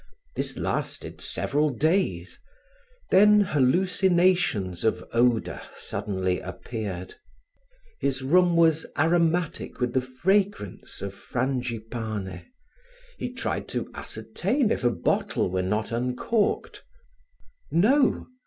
[0.35, 2.39] This lasted several days.
[3.11, 7.13] Then hallucinations of odor suddenly appeared.
[7.99, 12.45] His room was aromatic with the fragrance of frangipane;
[13.19, 16.83] he tried to ascertain if a bottle were not uncorked
[17.69, 18.25] no!